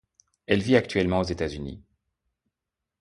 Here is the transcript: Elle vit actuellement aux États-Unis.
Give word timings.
Elle 0.47 0.63
vit 0.63 0.77
actuellement 0.77 1.19
aux 1.19 1.25
États-Unis. 1.25 1.79